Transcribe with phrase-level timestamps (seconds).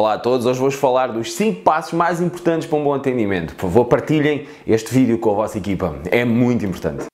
[0.00, 3.54] Olá a todos, hoje vou-vos falar dos 5 passos mais importantes para um bom atendimento.
[3.54, 7.04] Por favor, partilhem este vídeo com a vossa equipa, é muito importante.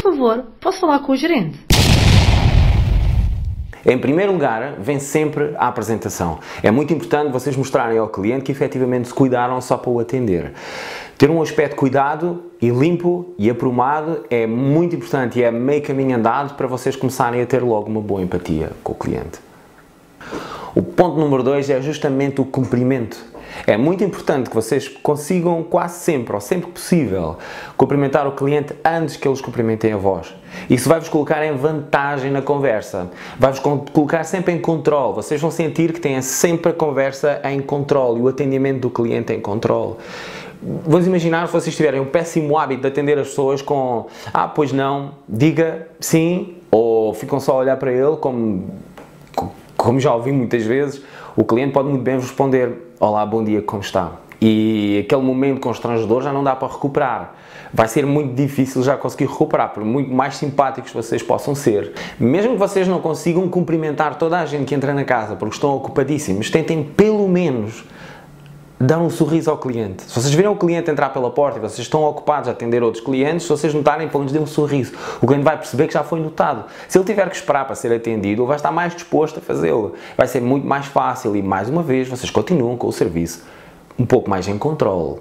[0.00, 1.66] Por favor, posso falar com o gerente?
[3.88, 6.40] Em primeiro lugar, vem sempre a apresentação.
[6.60, 10.54] É muito importante vocês mostrarem ao cliente que efetivamente se cuidaram só para o atender.
[11.18, 16.14] Ter um aspecto cuidado e limpo e aprumado é muito importante e é meio caminho
[16.14, 19.38] andado para vocês começarem a ter logo uma boa empatia com o cliente.
[20.74, 23.24] O ponto número 2 é justamente o cumprimento.
[23.64, 27.36] É muito importante que vocês consigam quase sempre, ou sempre possível,
[27.76, 30.34] cumprimentar o cliente antes que eles cumprimentem a vós.
[30.68, 35.14] Isso vai-vos colocar em vantagem na conversa, vai-vos colocar sempre em controle.
[35.14, 39.32] Vocês vão sentir que têm sempre a conversa em controle e o atendimento do cliente
[39.32, 39.94] em controle.
[40.62, 44.72] Vamos imaginar se vocês tiverem um péssimo hábito de atender as pessoas com ah, pois
[44.72, 48.64] não, diga sim, ou ficam só a olhar para ele como
[49.76, 51.02] como já ouvi muitas vezes,
[51.36, 54.12] o cliente pode muito bem responder: Olá, bom dia, como está?
[54.40, 57.34] E aquele momento constrangedor já não dá para recuperar.
[57.70, 61.92] Vai ser muito difícil já conseguir recuperar, por muito mais simpáticos vocês possam ser.
[62.18, 65.76] Mesmo que vocês não consigam cumprimentar toda a gente que entra na casa porque estão
[65.76, 67.84] ocupadíssimos, tentem pelo menos
[68.78, 70.02] dar um sorriso ao cliente.
[70.02, 73.02] Se vocês viram o cliente entrar pela porta e vocês estão ocupados a atender outros
[73.02, 74.92] clientes, se vocês notarem, pelo menos dê um sorriso.
[75.20, 76.64] O cliente vai perceber que já foi notado.
[76.88, 79.94] Se ele tiver que esperar para ser atendido, ele vai estar mais disposto a fazê-lo.
[80.16, 83.44] Vai ser muito mais fácil e, mais uma vez, vocês continuam com o serviço
[83.98, 85.20] um pouco mais em controle.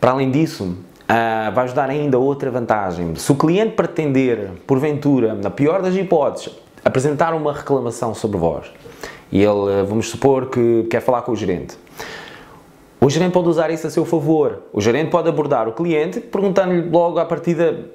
[0.00, 3.14] Para além disso, uh, vai-vos dar ainda outra vantagem.
[3.16, 8.66] Se o cliente pretender, porventura, na pior das hipóteses, apresentar uma reclamação sobre vós,
[9.32, 11.76] e ele, vamos supor que quer falar com o gerente,
[13.00, 14.62] o gerente pode usar isso a seu favor.
[14.72, 17.86] O gerente pode abordar o cliente perguntando-lhe logo à partida: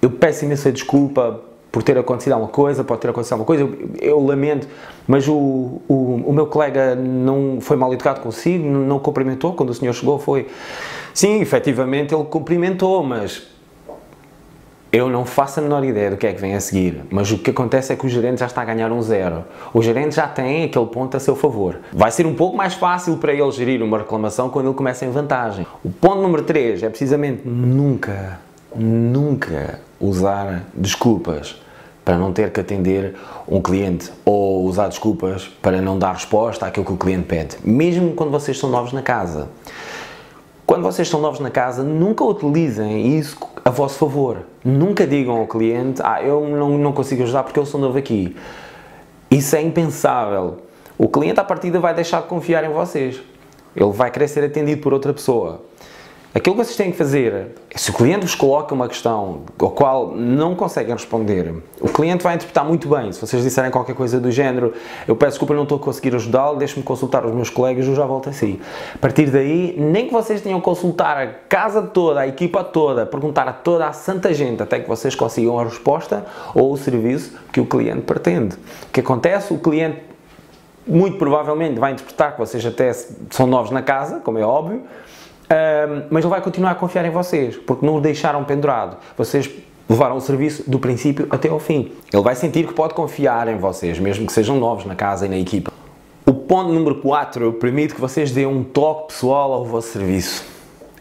[0.00, 1.40] Eu peço imensa desculpa
[1.72, 4.66] por ter acontecido alguma coisa, pode ter acontecido alguma coisa, eu, eu lamento,
[5.06, 5.34] mas o,
[5.86, 10.18] o, o, meu colega não foi mal educado consigo, não cumprimentou quando o senhor chegou.
[10.18, 10.46] Foi.
[11.12, 13.46] Sim, efetivamente ele cumprimentou, mas
[14.96, 17.36] eu não faço a menor ideia do que é que vem a seguir, mas o
[17.36, 19.44] que acontece é que o gerente já está a ganhar um zero.
[19.74, 21.80] O gerente já tem aquele ponto a seu favor.
[21.92, 25.10] Vai ser um pouco mais fácil para ele gerir uma reclamação quando ele começa em
[25.10, 25.66] vantagem.
[25.84, 28.40] O ponto número 3 é precisamente nunca,
[28.74, 31.60] nunca usar desculpas
[32.02, 36.86] para não ter que atender um cliente ou usar desculpas para não dar resposta àquilo
[36.86, 39.48] que o cliente pede, mesmo quando vocês são novos na casa.
[40.76, 44.42] Quando vocês são novos na casa, nunca utilizem isso a vosso favor.
[44.62, 48.36] Nunca digam ao cliente, ah, eu não, não consigo ajudar porque eu sou novo aqui.
[49.30, 50.58] Isso é impensável.
[50.98, 53.22] O cliente, à partida, vai deixar de confiar em vocês.
[53.74, 55.62] Ele vai querer ser atendido por outra pessoa.
[56.36, 60.14] Aquilo que vocês têm que fazer, se o cliente vos coloca uma questão ao qual
[60.14, 63.10] não conseguem responder, o cliente vai interpretar muito bem.
[63.10, 64.74] Se vocês disserem qualquer coisa do género,
[65.08, 68.04] eu peço desculpa, não estou a conseguir ajudá-lo, deixe-me consultar os meus colegas, eu já
[68.04, 68.60] volto assim.
[68.94, 73.06] A partir daí, nem que vocês tenham que consultar a casa toda, a equipa toda,
[73.06, 77.32] perguntar a toda a santa gente até que vocês consigam a resposta ou o serviço
[77.50, 78.56] que o cliente pretende.
[78.56, 79.54] O que acontece?
[79.54, 80.02] O cliente
[80.86, 82.92] muito provavelmente vai interpretar que vocês até
[83.30, 84.82] são novos na casa, como é óbvio,
[85.50, 88.96] um, mas ele vai continuar a confiar em vocês, porque não o deixaram pendurado.
[89.16, 89.48] Vocês
[89.88, 91.92] levaram o serviço do princípio até ao fim.
[92.12, 95.28] Ele vai sentir que pode confiar em vocês, mesmo que sejam novos na casa e
[95.28, 95.72] na equipa.
[96.24, 100.44] O ponto número 4 permite que vocês deem um toque pessoal ao vosso serviço.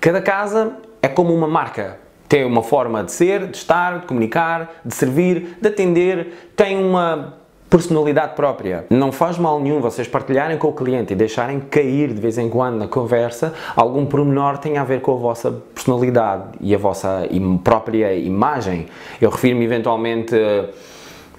[0.00, 1.98] Cada casa é como uma marca.
[2.28, 7.34] Tem uma forma de ser, de estar, de comunicar, de servir, de atender, tem uma
[7.68, 8.86] personalidade própria.
[8.90, 12.48] Não faz mal nenhum vocês partilharem com o cliente e deixarem cair de vez em
[12.48, 16.78] quando na conversa algum pormenor que tenha a ver com a vossa personalidade e a
[16.78, 17.28] vossa
[17.62, 18.86] própria imagem.
[19.20, 20.34] Eu refiro-me eventualmente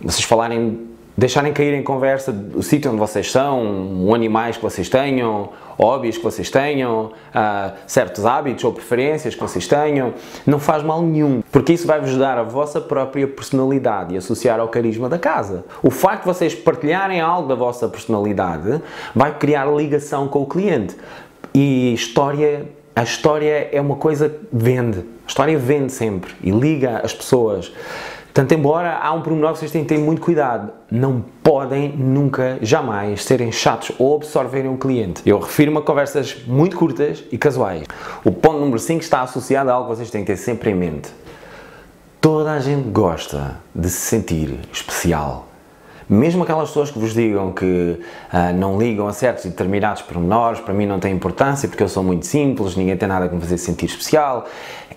[0.02, 0.88] vocês falarem
[1.20, 6.24] deixarem cair em conversa o sítio onde vocês são, animais que vocês tenham, hobbies que
[6.24, 10.14] vocês tenham, uh, certos hábitos ou preferências que vocês tenham,
[10.46, 14.70] não faz mal nenhum, porque isso vai-vos dar a vossa própria personalidade e associar ao
[14.70, 15.66] carisma da casa.
[15.84, 18.82] O facto de vocês partilharem algo da vossa personalidade
[19.14, 20.96] vai criar ligação com o cliente.
[21.54, 22.66] E história,
[22.96, 25.00] a história é uma coisa que vende.
[25.00, 27.72] A história vende sempre e liga as pessoas.
[28.34, 32.60] Portanto, embora há um pormenor que vocês têm que ter muito cuidado, não podem nunca,
[32.62, 35.22] jamais serem chatos ou absorverem um cliente.
[35.26, 37.84] Eu refiro-me a conversas muito curtas e casuais.
[38.24, 40.76] O ponto número 5 está associado a algo que vocês têm que ter sempre em
[40.76, 41.10] mente.
[42.22, 45.48] Toda a gente gosta de se sentir especial.
[46.08, 50.60] Mesmo aquelas pessoas que vos digam que uh, não ligam a certos e determinados pormenores,
[50.60, 53.42] para mim não tem importância porque eu sou muito simples, ninguém tem nada que me
[53.42, 54.46] fazer sentir especial,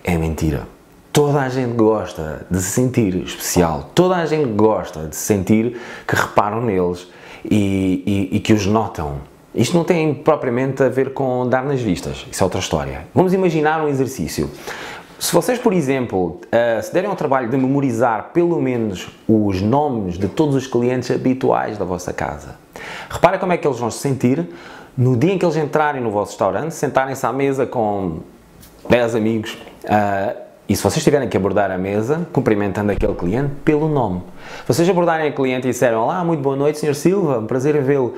[0.03, 0.67] é mentira.
[1.13, 6.15] Toda a gente gosta de se sentir especial, toda a gente gosta de sentir que
[6.15, 7.07] reparam neles
[7.45, 9.17] e, e, e que os notam.
[9.53, 13.05] Isto não tem propriamente a ver com dar nas vistas, isso é outra história.
[13.13, 14.49] Vamos imaginar um exercício.
[15.19, 20.17] Se vocês, por exemplo, uh, se derem ao trabalho de memorizar pelo menos os nomes
[20.17, 22.55] de todos os clientes habituais da vossa casa,
[23.07, 24.49] repara como é que eles vão se sentir
[24.97, 28.21] no dia em que eles entrarem no vosso restaurante, sentarem-se à mesa com
[28.89, 33.87] 10 amigos uh, e se vocês tiverem que abordar a mesa, cumprimentando aquele cliente pelo
[33.87, 34.23] nome.
[34.67, 36.95] Vocês abordarem o cliente e disseram Olá, muito boa noite, Sr.
[36.95, 38.15] Silva, um prazer em vê-lo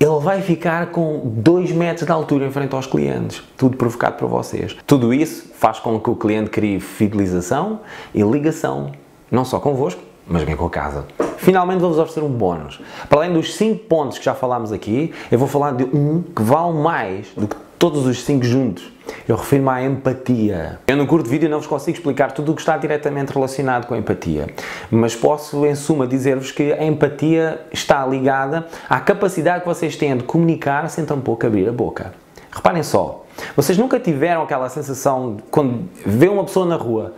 [0.00, 4.28] ele vai ficar com 2 metros de altura em frente aos clientes, tudo provocado por
[4.28, 4.74] vocês.
[4.86, 7.80] Tudo isso faz com que o cliente crie fidelização
[8.14, 8.92] e ligação,
[9.30, 11.04] não só convosco, mas bem com a casa.
[11.36, 12.80] Finalmente vou-vos oferecer um bónus.
[13.10, 16.42] Para além dos 5 pontos que já falámos aqui, eu vou falar de um que
[16.42, 18.93] vale mais do que todos os 5 juntos.
[19.26, 20.78] Eu refiro-me à empatia.
[20.86, 23.94] Eu no curto vídeo não vos consigo explicar tudo o que está diretamente relacionado com
[23.94, 24.48] a empatia,
[24.90, 30.14] mas posso, em suma, dizer-vos que a empatia está ligada à capacidade que vocês têm
[30.14, 32.12] de comunicar sem tampouco abrir a boca.
[32.52, 33.24] Reparem só,
[33.56, 37.14] vocês nunca tiveram aquela sensação de quando vê uma pessoa na rua,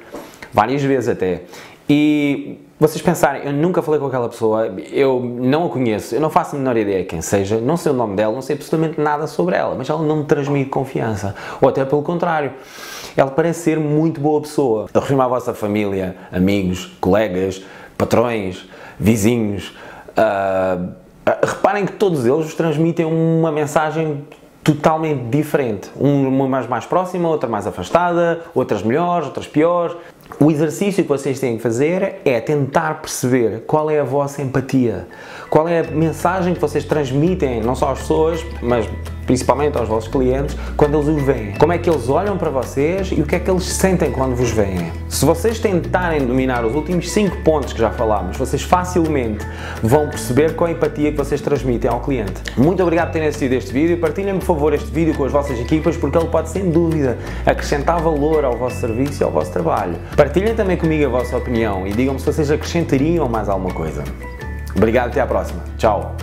[0.52, 1.42] várias vezes até,
[1.88, 6.28] e vocês pensarem, eu nunca falei com aquela pessoa, eu não a conheço, eu não
[6.28, 9.26] faço a menor ideia quem seja, não sei o nome dela, não sei absolutamente nada
[9.26, 11.34] sobre ela, mas ela não me transmite confiança.
[11.60, 12.52] Ou até pelo contrário,
[13.16, 14.86] ela parece ser muito boa pessoa.
[14.92, 17.64] Eu refiro à vossa família, amigos, colegas,
[17.96, 18.68] patrões,
[18.98, 19.72] vizinhos.
[20.10, 20.92] Uh,
[21.42, 24.22] reparem que todos eles vos transmitem uma mensagem
[24.66, 25.90] totalmente diferente.
[25.94, 29.96] Uma mais, mais próxima, outra mais afastada, outras melhores, outras piores.
[30.38, 35.06] O exercício que vocês têm que fazer é tentar perceber qual é a vossa empatia,
[35.48, 38.88] qual é a mensagem que vocês transmitem, não só às pessoas, mas
[39.26, 41.52] principalmente aos vossos clientes, quando eles os veem.
[41.58, 44.36] Como é que eles olham para vocês e o que é que eles sentem quando
[44.36, 44.92] vos veem.
[45.08, 49.44] Se vocês tentarem dominar os últimos 5 pontos que já falámos, vocês facilmente
[49.82, 52.34] vão perceber qual a empatia que vocês transmitem ao cliente.
[52.56, 53.98] Muito obrigado por terem assistido este vídeo.
[53.98, 58.00] Partilhem, por favor, este vídeo com as vossas equipas, porque ele pode, sem dúvida, acrescentar
[58.00, 59.96] valor ao vosso serviço e ao vosso trabalho.
[60.16, 64.04] Partilhem também comigo a vossa opinião e digam-me se vocês acrescentariam mais alguma coisa.
[64.76, 65.60] Obrigado, até à próxima.
[65.78, 66.14] Tchau.